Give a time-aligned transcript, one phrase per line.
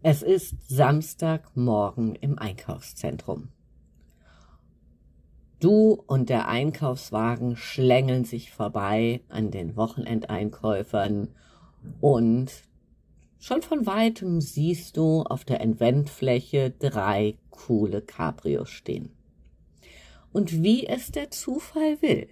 [0.00, 3.48] Es ist Samstagmorgen im Einkaufszentrum.
[5.58, 11.34] Du und der Einkaufswagen schlängeln sich vorbei an den Wochenendeinkäufern
[12.00, 12.52] und
[13.40, 19.10] schon von weitem siehst du auf der Eventfläche drei coole Cabrios stehen.
[20.32, 22.28] Und wie es der Zufall will,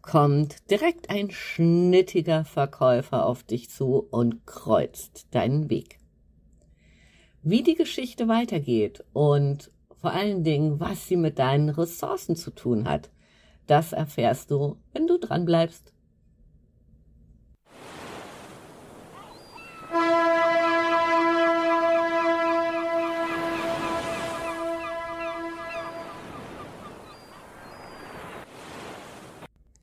[0.00, 5.99] kommt direkt ein schnittiger Verkäufer auf dich zu und kreuzt deinen Weg.
[7.42, 12.86] Wie die Geschichte weitergeht und vor allen Dingen, was sie mit deinen Ressourcen zu tun
[12.86, 13.08] hat,
[13.66, 15.94] das erfährst du, wenn du dran bleibst.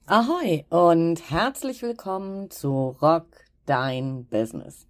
[0.06, 3.26] Ahoi und herzlich willkommen zu Rock
[3.66, 4.88] Dein Business.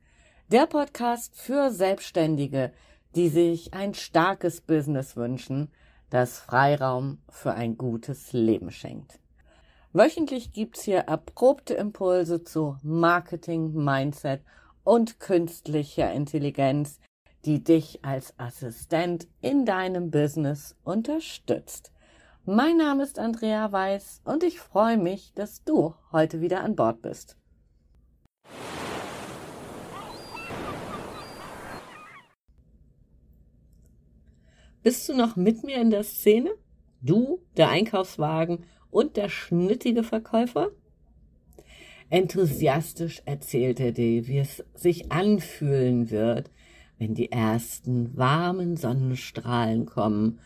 [0.49, 2.71] Der Podcast für Selbstständige,
[3.17, 5.70] die sich ein starkes Business wünschen,
[6.09, 9.20] das Freiraum für ein gutes Leben schenkt.
[9.91, 14.39] Wöchentlich gibt's hier erprobte Impulse zu Marketing, Mindset
[14.85, 17.01] und künstlicher Intelligenz,
[17.43, 21.91] die dich als Assistent in deinem Business unterstützt.
[22.45, 27.01] Mein Name ist Andrea Weiß und ich freue mich, dass du heute wieder an Bord
[27.01, 27.35] bist.
[34.88, 36.49] Bist du noch mit mir in der Szene?
[37.02, 40.70] Du, der Einkaufswagen und der schnittige Verkäufer?
[42.10, 46.52] Enthusiastisch erzählt er dir, wie es sich anfühlen wird,
[46.98, 50.40] wenn die ersten warmen Sonnenstrahlen kommen,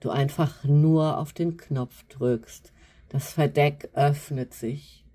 [0.00, 2.74] du einfach nur auf den Knopf drückst,
[3.08, 5.06] das Verdeck öffnet sich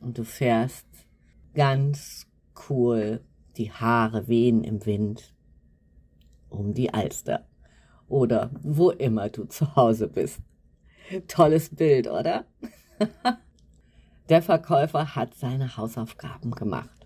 [0.00, 0.88] und du fährst
[1.54, 2.26] ganz
[2.68, 3.20] cool,
[3.56, 5.32] die Haare wehen im Wind
[6.48, 7.47] um die Alster
[8.08, 10.40] oder wo immer du zu Hause bist.
[11.26, 12.44] Tolles Bild, oder?
[14.28, 16.98] Der Verkäufer hat seine Hausaufgaben gemacht.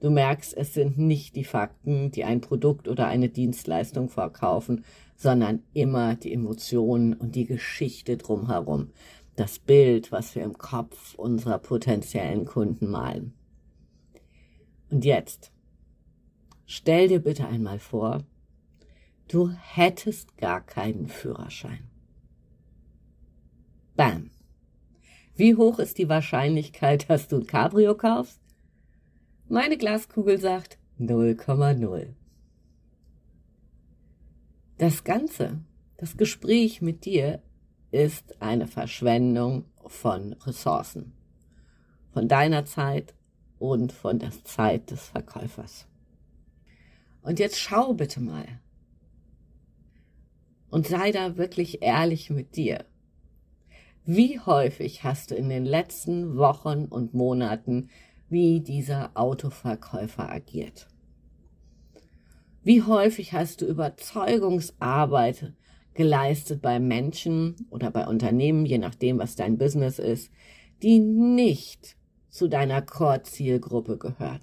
[0.00, 4.84] Du merkst, es sind nicht die Fakten, die ein Produkt oder eine Dienstleistung verkaufen,
[5.16, 8.90] sondern immer die Emotionen und die Geschichte drumherum.
[9.36, 13.32] Das Bild, was wir im Kopf unserer potenziellen Kunden malen.
[14.90, 15.52] Und jetzt,
[16.66, 18.24] stell dir bitte einmal vor,
[19.28, 21.88] Du hättest gar keinen Führerschein.
[23.96, 24.30] Bam.
[25.36, 28.40] Wie hoch ist die Wahrscheinlichkeit, dass du ein Cabrio kaufst?
[29.48, 32.14] Meine Glaskugel sagt 0,0.
[34.78, 35.60] Das Ganze,
[35.96, 37.42] das Gespräch mit dir,
[37.90, 41.12] ist eine Verschwendung von Ressourcen,
[42.12, 43.14] von deiner Zeit
[43.58, 45.86] und von der Zeit des Verkäufers.
[47.22, 48.46] Und jetzt schau bitte mal,
[50.74, 52.84] und sei da wirklich ehrlich mit dir.
[54.04, 57.90] Wie häufig hast du in den letzten Wochen und Monaten
[58.28, 60.88] wie dieser Autoverkäufer agiert?
[62.64, 65.52] Wie häufig hast du Überzeugungsarbeit
[65.94, 70.32] geleistet bei Menschen oder bei Unternehmen, je nachdem, was dein Business ist,
[70.82, 71.96] die nicht
[72.30, 74.40] zu deiner Core-Zielgruppe gehören?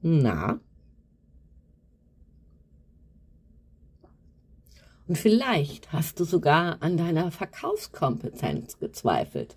[0.00, 0.60] Na,
[5.06, 9.56] Und vielleicht hast du sogar an deiner Verkaufskompetenz gezweifelt,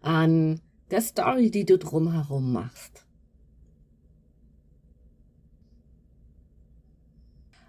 [0.00, 3.04] an der Story, die du drumherum machst.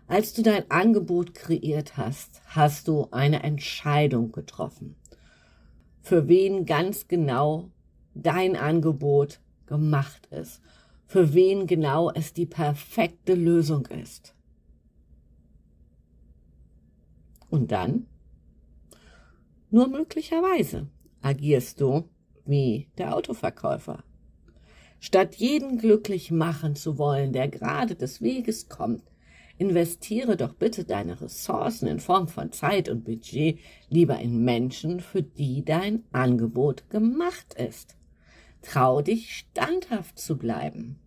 [0.07, 4.95] Als du dein Angebot kreiert hast, hast du eine Entscheidung getroffen,
[6.01, 7.71] für wen ganz genau
[8.13, 10.61] dein Angebot gemacht ist,
[11.07, 14.36] für wen genau es die perfekte Lösung ist.
[17.49, 18.07] Und dann?
[19.69, 20.87] Nur möglicherweise
[21.21, 22.09] agierst du
[22.45, 24.03] wie der Autoverkäufer.
[24.99, 29.03] Statt jeden glücklich machen zu wollen, der gerade des Weges kommt,
[29.57, 33.59] investiere doch bitte deine Ressourcen in Form von Zeit und Budget
[33.89, 37.95] lieber in Menschen, für die dein Angebot gemacht ist.
[38.61, 40.99] Trau dich standhaft zu bleiben.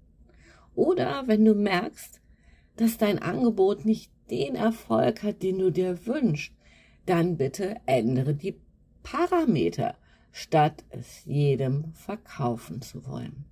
[0.75, 2.20] Oder wenn du merkst,
[2.76, 6.52] dass dein Angebot nicht den Erfolg hat, den du dir wünschst,
[7.06, 8.54] dann bitte ändere die
[9.02, 9.96] Parameter,
[10.32, 13.44] statt es jedem verkaufen zu wollen.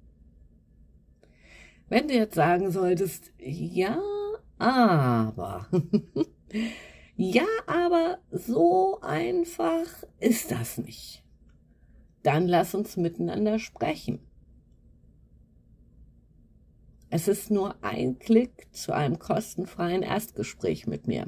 [1.88, 3.98] Wenn du jetzt sagen solltest, ja,
[4.58, 5.66] aber,
[7.16, 9.86] ja, aber so einfach
[10.20, 11.24] ist das nicht,
[12.22, 14.20] dann lass uns miteinander sprechen.
[17.10, 21.26] Es ist nur ein Klick zu einem kostenfreien Erstgespräch mit mir.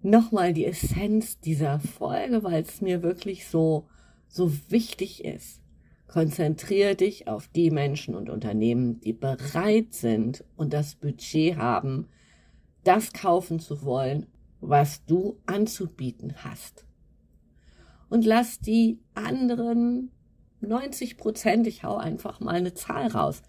[0.00, 3.86] Nochmal die Essenz dieser Folge, weil es mir wirklich so,
[4.28, 5.60] so wichtig ist.
[6.08, 12.08] Konzentriere dich auf die Menschen und Unternehmen, die bereit sind und das Budget haben,
[12.84, 14.26] das kaufen zu wollen,
[14.60, 16.84] was du anzubieten hast.
[18.08, 20.10] Und lass die anderen
[20.62, 23.42] 90 Prozent, ich hau einfach mal eine Zahl raus,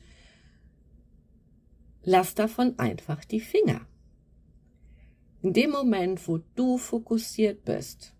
[2.03, 3.81] lass davon einfach die Finger.
[5.41, 8.13] In dem Moment, wo du fokussiert bist,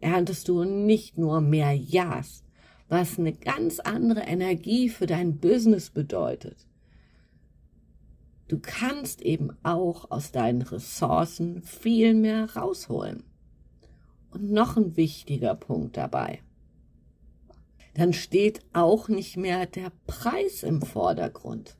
[0.00, 2.44] erntest du nicht nur mehr Ja's,
[2.88, 6.66] was eine ganz andere Energie für dein Business bedeutet.
[8.48, 13.24] Du kannst eben auch aus deinen Ressourcen viel mehr rausholen.
[14.30, 16.40] Und noch ein wichtiger Punkt dabei
[17.98, 21.76] dann steht auch nicht mehr der Preis im Vordergrund.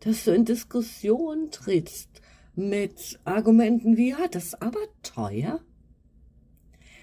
[0.00, 2.22] Dass du in Diskussion trittst
[2.54, 5.60] mit Argumenten wie, ja, das ist aber teuer,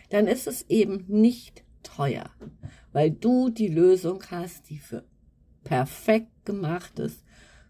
[0.10, 2.31] dann ist es eben nicht teuer,
[2.94, 5.04] weil du die Lösung hast, die für
[5.63, 7.24] perfekt gemacht ist,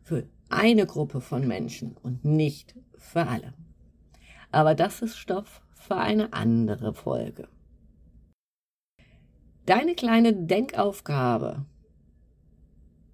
[0.03, 3.53] für eine Gruppe von Menschen und nicht für alle.
[4.51, 7.49] Aber das ist Stoff für eine andere Folge.
[9.65, 11.65] Deine kleine Denkaufgabe.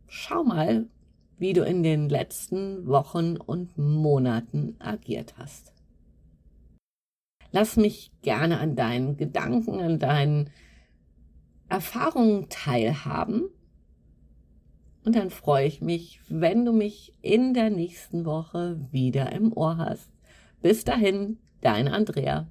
[0.08, 0.88] Schau mal,
[1.38, 5.74] wie du in den letzten Wochen und Monaten agiert hast.
[7.52, 10.50] Lass mich gerne an deinen Gedanken, an deinen
[11.70, 13.50] Erfahrungen teilhaben.
[15.06, 19.78] Und dann freue ich mich, wenn du mich in der nächsten Woche wieder im Ohr
[19.78, 20.12] hast.
[20.64, 22.48] Bis dahin, dein Andrea.